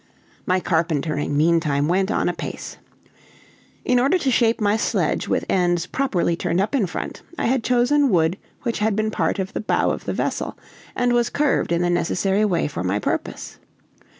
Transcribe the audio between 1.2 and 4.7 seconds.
meantime went on apace. In order to shape